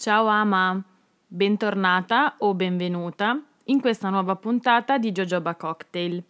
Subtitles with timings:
[0.00, 0.82] Ciao Ama,
[1.26, 6.24] bentornata o benvenuta in questa nuova puntata di Jojoba Cocktail.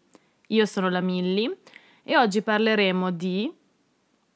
[0.48, 1.58] Io sono la Millie
[2.02, 3.48] e oggi parleremo di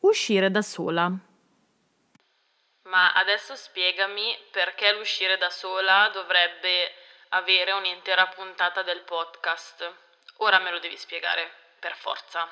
[0.03, 1.13] uscire da sola.
[2.83, 6.93] Ma adesso spiegami perché l'uscire da sola dovrebbe
[7.31, 9.95] avere un'intera puntata del podcast.
[10.37, 12.47] Ora me lo devi spiegare, per forza.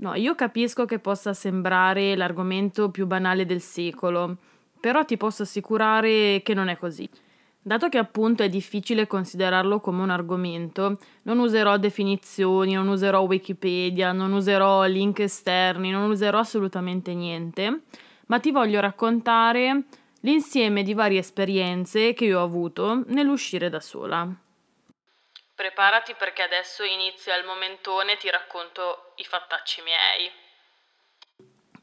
[0.00, 4.38] No, io capisco che possa sembrare l'argomento più banale del secolo,
[4.80, 7.08] però ti posso assicurare che non è così.
[7.60, 14.12] Dato che appunto è difficile considerarlo come un argomento, non userò definizioni, non userò Wikipedia,
[14.12, 17.82] non userò link esterni, non userò assolutamente niente,
[18.26, 19.82] ma ti voglio raccontare
[20.20, 24.26] l'insieme di varie esperienze che io ho avuto nell'uscire da sola.
[25.54, 30.30] Preparati perché adesso inizia il momentone e ti racconto i fattacci miei.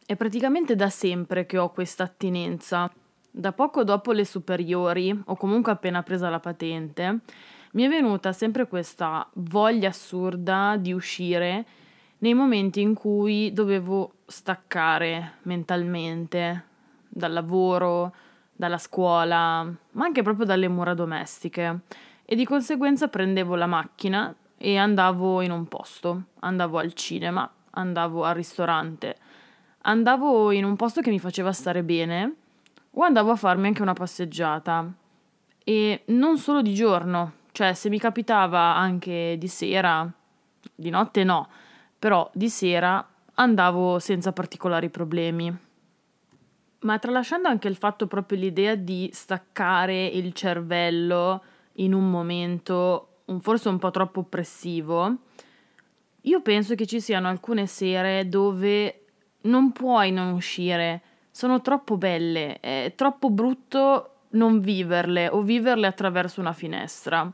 [0.07, 2.91] È praticamente da sempre che ho questa attinenza.
[3.31, 7.21] Da poco dopo le superiori, o comunque appena presa la patente,
[7.71, 11.65] mi è venuta sempre questa voglia assurda di uscire
[12.19, 16.65] nei momenti in cui dovevo staccare mentalmente
[17.09, 18.13] dal lavoro,
[18.51, 21.79] dalla scuola, ma anche proprio dalle mura domestiche.
[22.23, 28.23] E di conseguenza prendevo la macchina e andavo in un posto, andavo al cinema, andavo
[28.23, 29.23] al ristorante
[29.85, 32.33] andavo in un posto che mi faceva stare bene
[32.91, 34.91] o andavo a farmi anche una passeggiata.
[35.63, 40.09] E non solo di giorno, cioè se mi capitava anche di sera,
[40.73, 41.49] di notte no,
[41.97, 45.55] però di sera andavo senza particolari problemi.
[46.79, 51.43] Ma tralasciando anche il fatto proprio l'idea di staccare il cervello
[51.77, 55.17] in un momento un forse un po' troppo oppressivo,
[56.21, 59.04] io penso che ci siano alcune sere dove
[59.45, 61.01] non puoi non uscire,
[61.31, 67.29] sono troppo belle, è troppo brutto non viverle o viverle attraverso una finestra.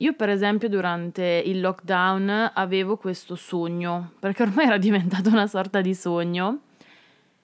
[0.00, 5.80] Io per esempio durante il lockdown avevo questo sogno, perché ormai era diventato una sorta
[5.80, 6.60] di sogno,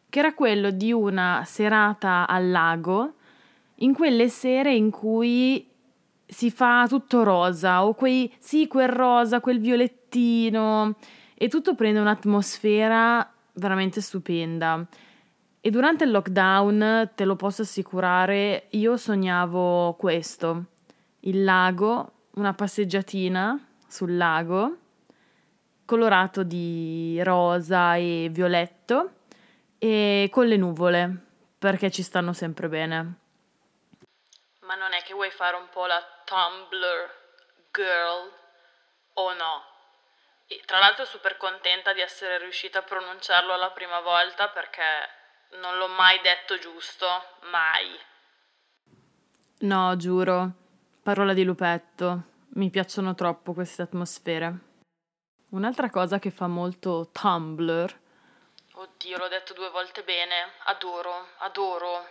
[0.08, 3.14] che era quello di una serata al lago,
[3.78, 5.68] in quelle sere in cui
[6.26, 10.94] si fa tutto rosa, o quei, sì, quel rosa, quel violettino,
[11.34, 14.86] e tutto prende un'atmosfera veramente stupenda.
[15.60, 20.64] E durante il lockdown, te lo posso assicurare, io sognavo questo,
[21.20, 24.76] il lago, una passeggiatina sul lago,
[25.86, 29.12] colorato di rosa e violetto,
[29.78, 31.16] e con le nuvole,
[31.58, 33.14] perché ci stanno sempre bene.
[34.60, 37.10] Ma non è che vuoi fare un po' la Tumblr
[37.70, 38.30] girl
[39.14, 39.73] o no?
[40.46, 44.82] E tra l'altro super contenta di essere riuscita a pronunciarlo la prima volta perché
[45.60, 47.06] non l'ho mai detto giusto,
[47.50, 47.98] mai.
[49.60, 50.52] No, giuro,
[51.02, 52.32] parola di lupetto.
[52.56, 54.72] Mi piacciono troppo queste atmosfere.
[55.50, 58.00] Un'altra cosa che fa molto Tumblr.
[58.74, 60.34] Oddio, l'ho detto due volte bene.
[60.64, 62.08] Adoro, adoro.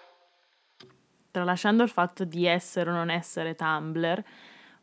[1.29, 4.23] Tralasciando il fatto di essere o non essere Tumblr,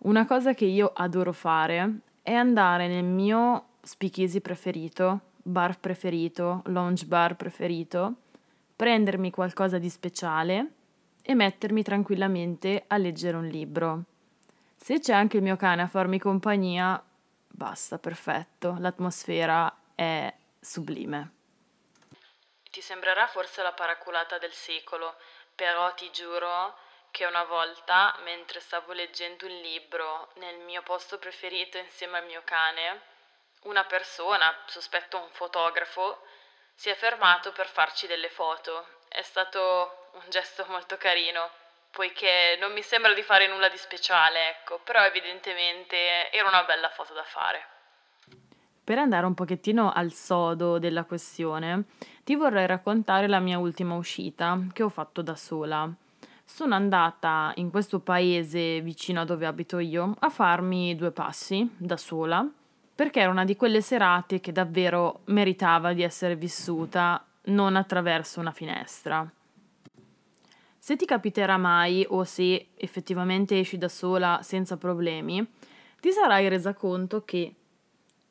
[0.01, 7.05] una cosa che io adoro fare è andare nel mio speakeasy preferito, bar preferito, lounge
[7.07, 8.15] bar preferito,
[8.77, 10.73] prendermi qualcosa di speciale
[11.23, 14.05] e mettermi tranquillamente a leggere un libro.
[14.77, 17.03] Se c'è anche il mio cane a farmi compagnia,
[17.47, 21.33] basta, perfetto, l'atmosfera è sublime.
[22.71, 25.17] Ti sembrerà forse la paraculata del secolo,
[25.55, 26.75] però ti giuro
[27.11, 32.43] che una volta, mentre stavo leggendo un libro nel mio posto preferito insieme al mio
[32.45, 33.01] cane,
[33.63, 36.23] una persona, sospetto un fotografo,
[36.75, 38.87] si è fermato per farci delle foto.
[39.09, 41.51] È stato un gesto molto carino,
[41.91, 46.89] poiché non mi sembra di fare nulla di speciale, ecco, però evidentemente era una bella
[46.89, 47.67] foto da fare.
[48.83, 51.85] Per andare un pochettino al sodo della questione,
[52.25, 55.89] ti vorrei raccontare la mia ultima uscita che ho fatto da sola
[56.53, 61.97] sono andata in questo paese vicino a dove abito io a farmi due passi da
[61.97, 62.47] sola,
[62.93, 68.51] perché era una di quelle serate che davvero meritava di essere vissuta non attraverso una
[68.51, 69.33] finestra.
[70.77, 75.49] Se ti capiterà mai o se effettivamente esci da sola senza problemi,
[76.01, 77.55] ti sarai resa conto che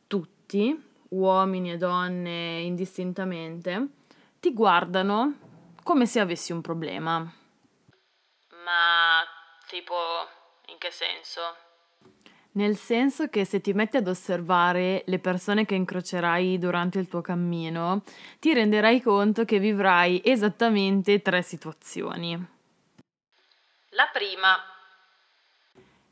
[0.07, 0.77] tutti,
[1.09, 3.87] uomini e donne indistintamente,
[4.41, 5.35] ti guardano
[5.83, 7.33] come se avessi un problema.
[8.63, 9.23] Ma
[9.67, 9.95] tipo,
[10.67, 11.41] in che senso?
[12.51, 17.21] Nel senso che se ti metti ad osservare le persone che incrocerai durante il tuo
[17.21, 18.03] cammino,
[18.39, 22.57] ti renderai conto che vivrai esattamente tre situazioni.
[23.91, 24.57] La prima.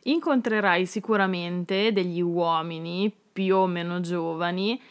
[0.03, 4.81] Incontrerai sicuramente degli uomini più o meno giovani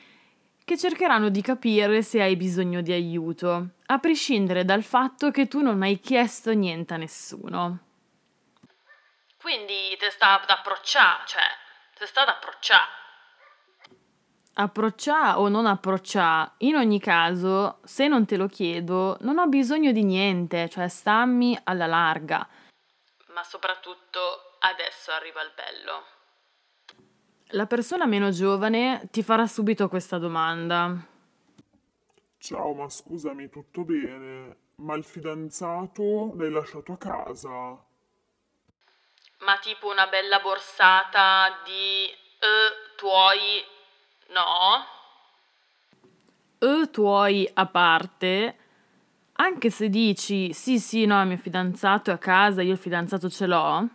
[0.67, 5.63] che cercheranno di capire se hai bisogno di aiuto, a prescindere dal fatto che tu
[5.63, 7.79] non hai chiesto niente a nessuno.
[9.41, 11.45] Quindi ti sta ad approcciare, cioè,
[11.97, 12.91] ti sta ad approcciare.
[14.55, 19.93] Approcciare o non approcciare, in ogni caso, se non te lo chiedo, non ho bisogno
[19.93, 22.45] di niente, cioè stammi alla larga.
[23.29, 26.16] Ma soprattutto adesso arriva il bello.
[27.51, 30.97] La persona meno giovane ti farà subito questa domanda.
[32.39, 34.57] Ciao, ma scusami, tutto bene?
[34.77, 37.49] Ma il fidanzato l'hai lasciato a casa?
[39.39, 43.63] Ma tipo una bella borsata di eh, tuoi...
[44.31, 44.95] no?
[46.59, 48.57] E tuoi a parte,
[49.35, 53.29] anche se dici sì sì no, il mio fidanzato è a casa, io il fidanzato
[53.29, 53.89] ce l'ho,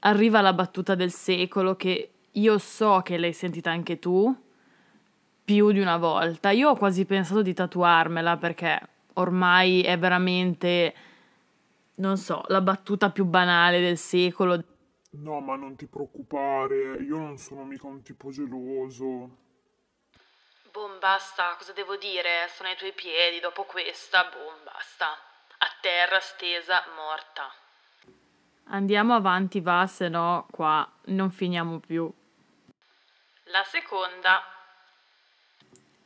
[0.00, 4.34] arriva la battuta del secolo che io so che l'hai sentita anche tu
[5.44, 6.50] più di una volta.
[6.50, 8.80] Io ho quasi pensato di tatuarmela perché
[9.14, 10.94] ormai è veramente,
[11.96, 14.62] non so, la battuta più banale del secolo.
[15.10, 19.44] No, ma non ti preoccupare, io non sono mica un tipo geloso.
[20.72, 22.48] Boh, basta, cosa devo dire?
[22.54, 25.06] Sono ai tuoi piedi dopo questa, boh, basta.
[25.58, 27.50] A terra, stesa, morta.
[28.64, 32.12] Andiamo avanti, va, se no qua non finiamo più.
[33.50, 34.42] La seconda.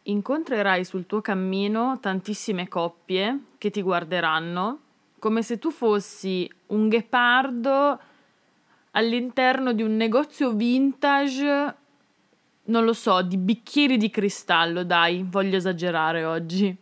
[0.03, 4.81] Incontrerai sul tuo cammino tantissime coppie che ti guarderanno
[5.19, 8.01] come se tu fossi un ghepardo
[8.93, 11.75] all'interno di un negozio vintage,
[12.65, 16.75] non lo so, di bicchieri di cristallo, dai, voglio esagerare oggi.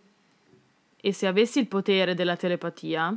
[1.01, 3.17] E se avessi il potere della telepatia?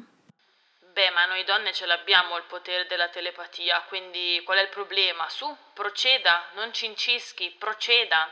[0.94, 5.24] Beh, ma noi donne ce l'abbiamo il potere della telepatia, quindi qual è il problema?
[5.30, 8.28] Su, proceda, non ci incischi, proceda.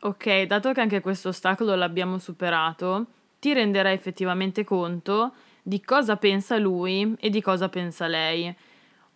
[0.00, 3.04] Ok, dato che anche questo ostacolo l'abbiamo superato,
[3.38, 8.54] ti renderai effettivamente conto di cosa pensa lui e di cosa pensa lei.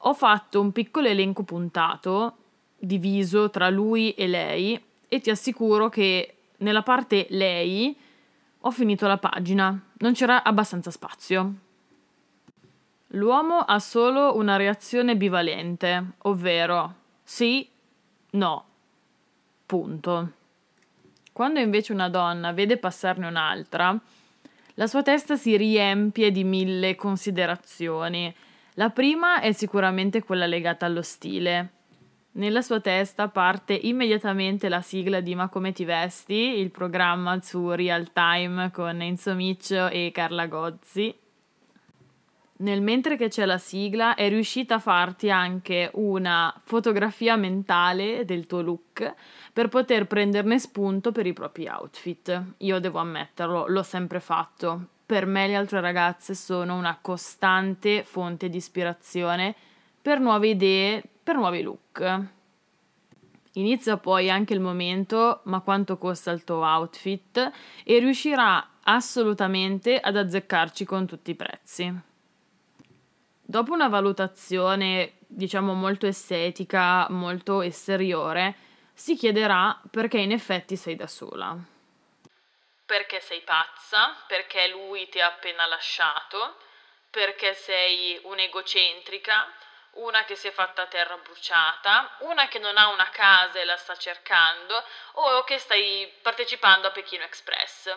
[0.05, 2.37] Ho fatto un piccolo elenco puntato,
[2.77, 4.79] diviso tra lui e lei,
[5.09, 7.97] e ti assicuro che nella parte lei
[8.61, 11.71] ho finito la pagina, non c'era abbastanza spazio.
[13.15, 17.69] L'uomo ha solo una reazione bivalente, ovvero sì,
[18.31, 18.65] no.
[19.67, 20.33] Punto.
[21.31, 23.99] Quando invece una donna vede passarne un'altra,
[24.75, 28.35] la sua testa si riempie di mille considerazioni.
[28.75, 31.69] La prima è sicuramente quella legata allo stile.
[32.33, 37.71] Nella sua testa parte immediatamente la sigla di Ma come ti vesti, il programma su
[37.73, 41.15] Real Time con Enzo Miccio e Carla Gozzi.
[42.63, 48.47] Nel mentre che c'è la sigla è riuscita a farti anche una fotografia mentale del
[48.47, 49.15] tuo look
[49.53, 52.55] per poter prenderne spunto per i propri outfit.
[52.59, 54.87] Io devo ammetterlo, l'ho sempre fatto.
[55.05, 59.57] Per me le altre ragazze sono una costante fonte di ispirazione
[60.01, 62.21] per nuove idee, per nuovi look.
[63.55, 67.51] Inizia poi anche il momento ma quanto costa il tuo outfit
[67.83, 72.11] e riuscirà assolutamente ad azzeccarci con tutti i prezzi.
[73.53, 78.55] Dopo una valutazione, diciamo, molto estetica, molto esteriore,
[78.95, 81.55] si chiederà perché in effetti sei da sola.
[82.87, 86.57] Perché sei pazza, perché lui ti ha appena lasciato,
[87.11, 89.47] perché sei un'egocentrica,
[89.97, 93.77] una che si è fatta terra bruciata, una che non ha una casa e la
[93.77, 94.83] sta cercando,
[95.13, 97.95] o che stai partecipando a Pechino Express.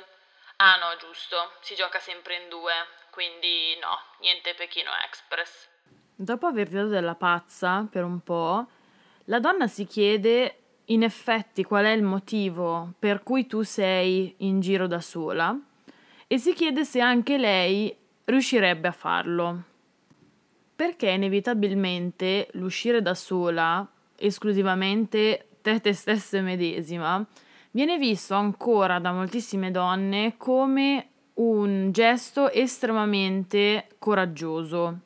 [0.57, 2.73] Ah no, giusto, si gioca sempre in due,
[3.15, 5.69] quindi no, niente Pechino Express.
[6.13, 8.67] Dopo aver dato della pazza per un po',
[9.25, 14.59] la donna si chiede in effetti qual è il motivo per cui tu sei in
[14.59, 15.57] giro da sola
[16.27, 17.95] e si chiede se anche lei
[18.25, 19.63] riuscirebbe a farlo.
[20.75, 27.25] Perché inevitabilmente l'uscire da sola, esclusivamente te te stessa medesima,
[27.71, 34.99] viene visto ancora da moltissime donne come un gesto estremamente coraggioso.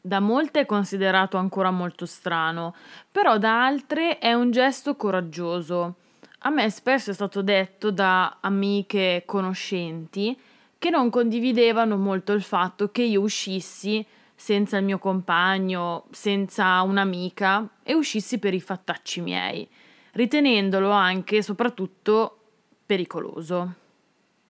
[0.00, 2.74] Da molte è considerato ancora molto strano,
[3.10, 5.96] però da altre è un gesto coraggioso.
[6.40, 10.36] A me spesso è stato detto da amiche conoscenti
[10.78, 17.68] che non condividevano molto il fatto che io uscissi senza il mio compagno, senza un'amica
[17.84, 19.68] e uscissi per i fattacci miei,
[20.12, 22.38] ritenendolo anche e soprattutto
[22.84, 23.81] pericoloso.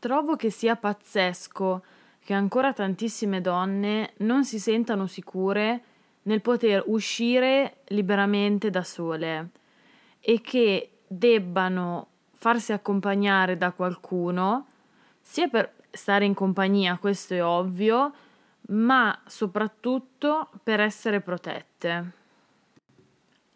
[0.00, 1.84] Trovo che sia pazzesco
[2.20, 5.82] che ancora tantissime donne non si sentano sicure
[6.22, 9.50] nel poter uscire liberamente da sole
[10.18, 14.68] e che debbano farsi accompagnare da qualcuno,
[15.20, 18.14] sia per stare in compagnia, questo è ovvio,
[18.68, 22.12] ma soprattutto per essere protette.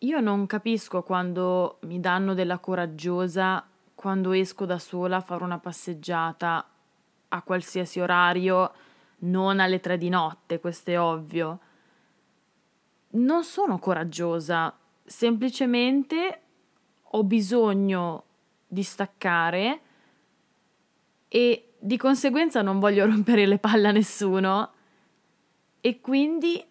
[0.01, 3.67] Io non capisco quando mi danno della coraggiosa
[4.04, 6.68] quando esco da sola a fare una passeggiata
[7.28, 8.70] a qualsiasi orario,
[9.20, 11.61] non alle tre di notte, questo è ovvio.
[13.12, 16.40] Non sono coraggiosa, semplicemente
[17.02, 18.25] ho bisogno
[18.66, 19.80] di staccare
[21.26, 24.70] e di conseguenza non voglio rompere le palle a nessuno
[25.80, 26.62] e quindi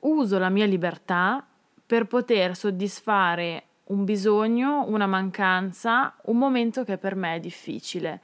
[0.00, 1.42] uso la mia libertà
[1.86, 8.20] per poter soddisfare un bisogno, una mancanza, un momento che per me è difficile.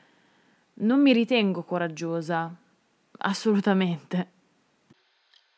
[0.74, 2.52] Non mi ritengo coraggiosa,
[3.18, 4.30] assolutamente.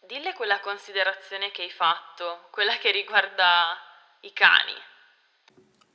[0.06, 3.76] Dille quella considerazione che hai fatto, quella che riguarda
[4.20, 4.72] i cani.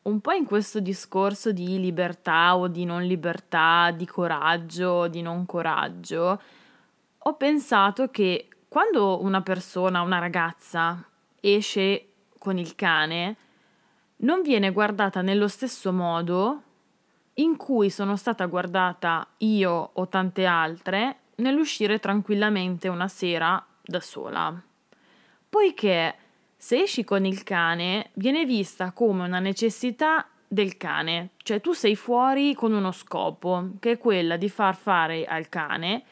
[0.03, 5.21] Un po' in questo discorso di libertà o di non libertà, di coraggio o di
[5.21, 6.41] non coraggio,
[7.17, 11.03] ho pensato che quando una persona, una ragazza,
[11.39, 13.37] esce con il cane,
[14.23, 16.61] non viene guardata nello stesso modo
[17.35, 24.61] in cui sono stata guardata io o tante altre nell'uscire tranquillamente una sera da sola.
[25.49, 26.15] Poiché
[26.55, 31.95] se esci con il cane viene vista come una necessità del cane, cioè tu sei
[31.95, 36.03] fuori con uno scopo, che è quella di far fare al cane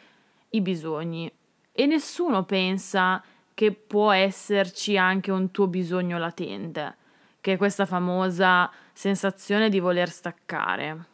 [0.50, 1.32] i bisogni
[1.72, 7.00] e nessuno pensa che può esserci anche un tuo bisogno latente
[7.42, 11.06] che è questa famosa sensazione di voler staccare.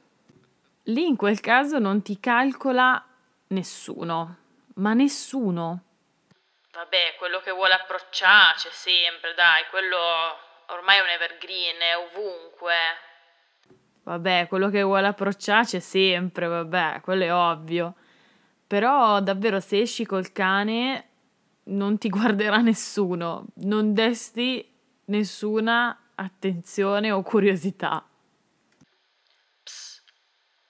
[0.83, 3.03] Lì in quel caso non ti calcola
[3.47, 4.37] nessuno,
[4.75, 5.83] ma nessuno.
[6.71, 9.97] Vabbè, quello che vuole approcciare c'è sempre, dai, quello
[10.67, 12.73] ormai è un evergreen, è ovunque.
[14.03, 17.95] Vabbè, quello che vuole approcciare c'è sempre, vabbè, quello è ovvio.
[18.67, 21.07] Però davvero se esci col cane
[21.63, 24.65] non ti guarderà nessuno, non desti
[25.05, 28.05] nessuna attenzione o curiosità.
[29.63, 30.03] Psst.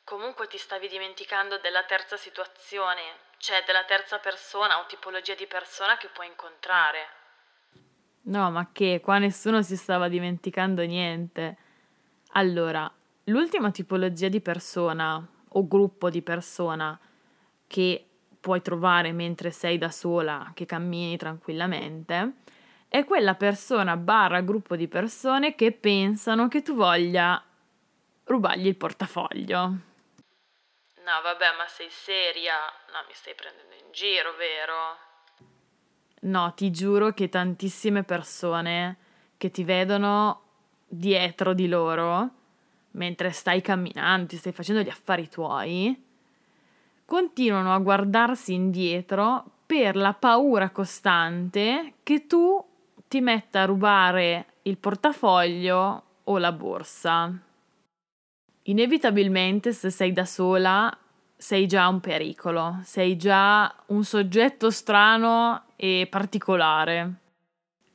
[0.03, 3.01] Comunque ti stavi dimenticando della terza situazione,
[3.37, 6.99] cioè della terza persona o tipologia di persona che puoi incontrare.
[8.23, 11.57] No, ma che qua nessuno si stava dimenticando niente.
[12.31, 12.91] Allora,
[13.25, 16.99] l'ultima tipologia di persona o gruppo di persona
[17.67, 18.05] che
[18.39, 22.33] puoi trovare mentre sei da sola, che cammini tranquillamente,
[22.89, 27.41] è quella persona barra gruppo di persone che pensano che tu voglia
[28.23, 29.59] rubargli il portafoglio.
[31.07, 32.55] No, vabbè, ma sei seria?
[32.91, 34.97] No, mi stai prendendo in giro, vero?
[36.21, 38.97] No, ti giuro che tantissime persone
[39.37, 40.41] che ti vedono
[40.85, 42.29] dietro di loro,
[42.91, 46.03] mentre stai camminando, stai facendo gli affari tuoi,
[47.05, 52.66] continuano a guardarsi indietro per la paura costante che tu
[53.07, 57.31] ti metta a rubare il portafoglio o la borsa.
[58.63, 60.95] Inevitabilmente, se sei da sola,
[61.37, 67.13] sei già un pericolo, sei già un soggetto strano e particolare.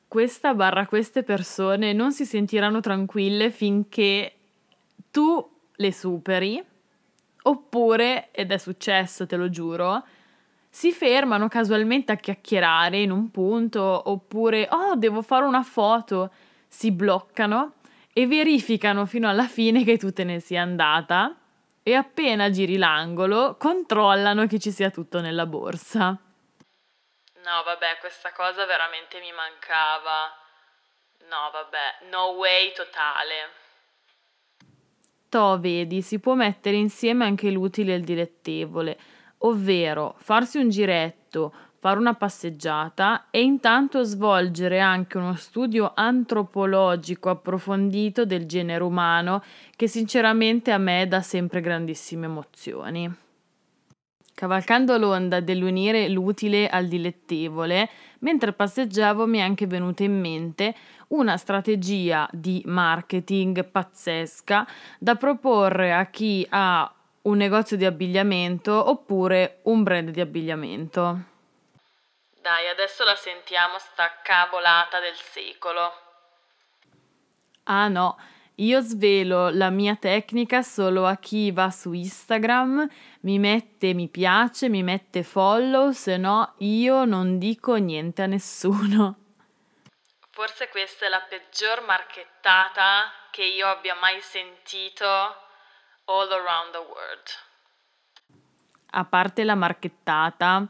[0.07, 4.35] Questa barra queste persone non si sentiranno tranquille finché
[5.11, 6.63] tu le superi,
[7.43, 10.03] oppure, ed è successo, te lo giuro,
[10.75, 16.33] si fermano casualmente a chiacchierare in un punto oppure oh devo fare una foto,
[16.67, 17.73] si bloccano
[18.11, 21.35] e verificano fino alla fine che tu te ne sia andata
[21.83, 26.07] e appena giri l'angolo controllano che ci sia tutto nella borsa.
[26.07, 30.33] No, vabbè, questa cosa veramente mi mancava.
[31.29, 33.61] No, vabbè, no way totale.
[35.29, 38.97] To, vedi, si può mettere insieme anche l'utile e il dilettevole,
[39.45, 48.25] ovvero farsi un giretto, fare una passeggiata e intanto svolgere anche uno studio antropologico approfondito
[48.25, 49.43] del genere umano
[49.75, 53.13] che sinceramente a me dà sempre grandissime emozioni.
[54.35, 60.73] Cavalcando l'onda dell'unire l'utile al dilettevole, mentre passeggiavo mi è anche venuta in mente
[61.09, 64.65] una strategia di marketing pazzesca
[64.97, 66.91] da proporre a chi ha
[67.23, 71.31] un negozio di abbigliamento oppure un brand di abbigliamento.
[72.41, 75.91] Dai, adesso la sentiamo sta cavolata del secolo.
[77.63, 78.17] Ah no,
[78.55, 82.87] io svelo la mia tecnica solo a chi va su Instagram,
[83.21, 89.17] mi mette mi piace, mi mette follow, se no io non dico niente a nessuno.
[90.31, 95.05] Forse questa è la peggior marchettata che io abbia mai sentito
[96.05, 97.27] all around the world.
[98.91, 100.67] A parte la marchettata,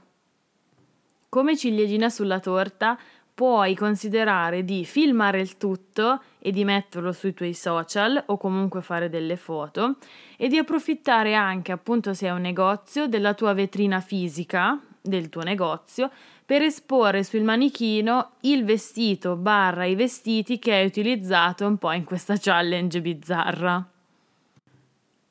[1.28, 2.98] Come ciliegina sulla torta,
[3.34, 9.08] puoi considerare di filmare il tutto e di metterlo sui tuoi social o comunque fare
[9.08, 9.96] delle foto
[10.36, 15.42] e di approfittare anche, appunto, se hai un negozio, della tua vetrina fisica del tuo
[15.42, 16.10] negozio
[16.44, 22.04] per esporre sul manichino il vestito barra i vestiti che hai utilizzato un po' in
[22.04, 23.91] questa challenge bizzarra.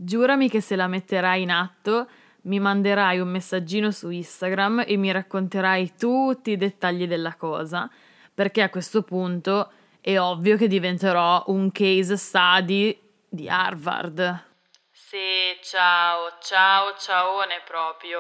[0.03, 2.07] Giurami che se la metterai in atto
[2.45, 7.87] mi manderai un messaggino su Instagram e mi racconterai tutti i dettagli della cosa,
[8.33, 14.43] perché a questo punto è ovvio che diventerò un case study di Harvard.
[14.89, 18.19] Sì, ciao, ciao, ciaone proprio.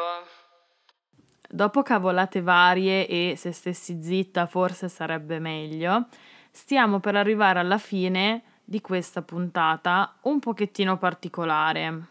[1.49, 6.09] Dopo cavolate varie e se stessi zitta forse sarebbe meglio,
[6.51, 12.07] stiamo per arrivare alla fine di questa puntata un pochettino particolare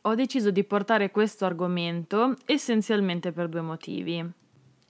[0.00, 4.26] ho deciso di portare questo argomento essenzialmente per due motivi.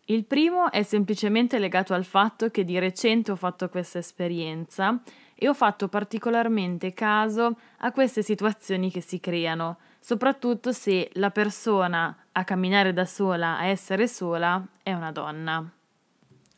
[0.04, 5.02] Il primo è semplicemente legato al fatto che di recente ho fatto questa esperienza
[5.34, 12.16] e ho fatto particolarmente caso a queste situazioni che si creano, soprattutto se la persona
[12.30, 15.68] a camminare da sola, a essere sola, è una donna.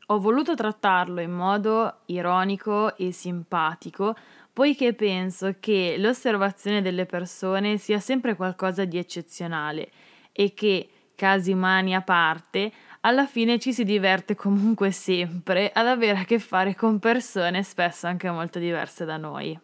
[0.09, 4.15] Ho voluto trattarlo in modo ironico e simpatico
[4.53, 9.91] poiché penso che l'osservazione delle persone sia sempre qualcosa di eccezionale
[10.31, 16.21] e che, casi umani a parte, alla fine ci si diverte comunque sempre ad avere
[16.21, 19.59] a che fare con persone spesso anche molto diverse da noi.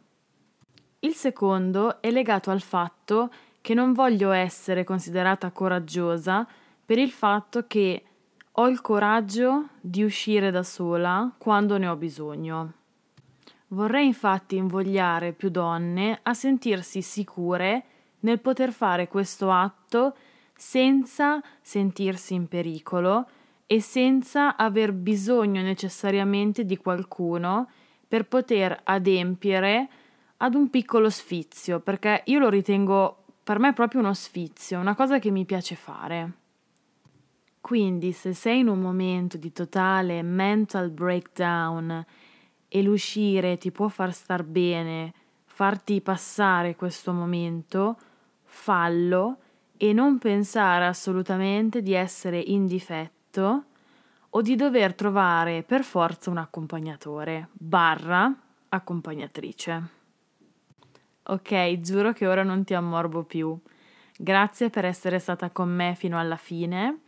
[1.00, 6.46] Il secondo è legato al fatto che non voglio essere considerata coraggiosa
[6.84, 8.02] per il fatto che
[8.60, 12.72] ho il coraggio di uscire da sola quando ne ho bisogno.
[13.68, 17.84] Vorrei infatti invogliare più donne a sentirsi sicure
[18.20, 20.14] nel poter fare questo atto
[20.54, 23.28] senza sentirsi in pericolo
[23.66, 27.70] e senza aver bisogno necessariamente di qualcuno
[28.06, 29.88] per poter adempiere
[30.36, 35.18] ad un piccolo sfizio, perché io lo ritengo per me proprio uno sfizio, una cosa
[35.18, 36.39] che mi piace fare.
[37.60, 42.04] Quindi se sei in un momento di totale mental breakdown
[42.66, 45.12] e l'uscire ti può far star bene,
[45.44, 47.98] farti passare questo momento,
[48.44, 49.38] fallo
[49.76, 53.64] e non pensare assolutamente di essere in difetto
[54.30, 58.34] o di dover trovare per forza un accompagnatore barra
[58.68, 59.88] accompagnatrice.
[61.24, 63.56] Ok, giuro che ora non ti ammorbo più.
[64.16, 67.00] Grazie per essere stata con me fino alla fine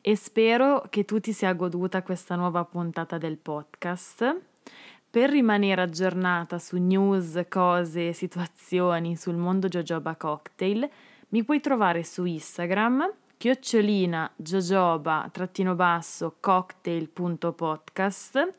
[0.00, 4.40] e spero che tu ti sia goduta questa nuova puntata del podcast.
[5.10, 10.88] Per rimanere aggiornata su news, cose, situazioni sul mondo Jojoba Cocktail,
[11.28, 18.52] mi puoi trovare su Instagram chiocciolina jojoba trattino basso cocktail.podcast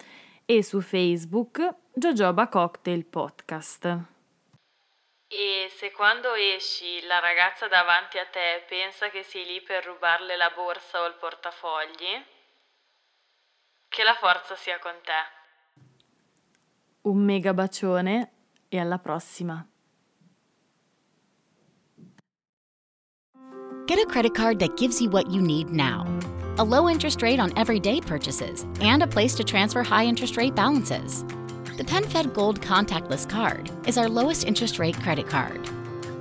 [0.43, 4.20] e su Facebook Jojoba Cocktail Podcast.
[5.33, 10.35] E se quando esci la ragazza davanti a te pensa che sei lì per rubarle
[10.35, 12.25] la borsa o il portafogli,
[13.87, 15.79] che la forza sia con te.
[17.03, 18.31] Un mega bacione
[18.67, 19.65] e alla prossima.
[23.85, 26.05] Get a credit card that gives you what you need now.
[26.57, 30.53] A low interest rate on everyday purchases and a place to transfer high interest rate
[30.53, 31.23] balances.
[31.81, 35.67] The PenFed Gold Contactless Card is our lowest interest rate credit card.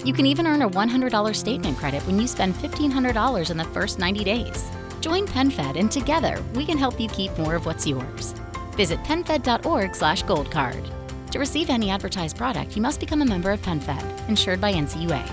[0.07, 3.99] You can even earn a $100 statement credit when you spend $1,500 in the first
[3.99, 4.71] 90 days.
[5.03, 8.33] Join PenFed and together we can help you keep more of what's yours.
[8.73, 10.83] Visit penfed.org slash goldcard.
[11.31, 15.31] To receive any advertised product, you must become a member of PenFed, insured by NCUA.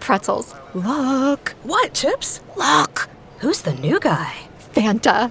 [0.00, 0.54] Pretzels.
[0.72, 1.50] Look.
[1.64, 2.40] What, Chips?
[2.56, 3.10] Look!
[3.40, 4.48] Who's the new guy?
[4.72, 5.30] Fanta.